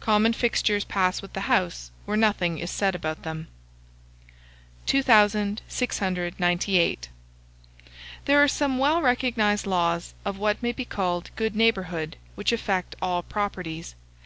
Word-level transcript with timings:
Common 0.00 0.32
fixtures 0.32 0.82
pass 0.82 1.20
with 1.20 1.34
the 1.34 1.40
house, 1.42 1.90
where 2.06 2.16
nothing 2.16 2.58
is 2.58 2.70
said 2.70 2.94
about 2.94 3.22
them. 3.22 3.48
2698. 4.86 7.08
There 8.24 8.42
are 8.42 8.48
some 8.48 8.78
well 8.78 9.02
recognized 9.02 9.66
laws, 9.66 10.14
of 10.24 10.38
what 10.38 10.62
may 10.62 10.72
be 10.72 10.86
called 10.86 11.28
good 11.36 11.54
neighbourhood, 11.54 12.16
which 12.34 12.50
affect 12.50 12.96
all 13.02 13.22
properties. 13.22 13.94